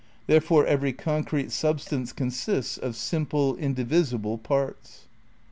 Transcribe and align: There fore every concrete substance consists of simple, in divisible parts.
There 0.25 0.41
fore 0.41 0.65
every 0.65 0.93
concrete 0.93 1.51
substance 1.51 2.11
consists 2.11 2.75
of 2.75 2.95
simple, 2.95 3.53
in 3.57 3.75
divisible 3.75 4.39
parts. 4.39 5.05